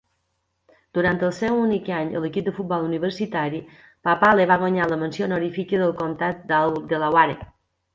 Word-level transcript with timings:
Durant 0.97 1.19
el 1.27 1.33
seu 1.39 1.59
únic 1.65 1.91
any 1.97 2.09
a 2.15 2.23
l'equip 2.23 2.49
de 2.49 2.55
futbol 2.61 2.89
universitari, 2.89 3.63
Papale 4.11 4.51
va 4.55 4.61
guanyar 4.67 4.93
la 4.95 5.01
Menció 5.07 5.31
honorífica 5.31 5.87
del 5.87 5.99
Comtat 6.05 6.47
de 6.53 6.61
All-Delaware. 6.67 7.43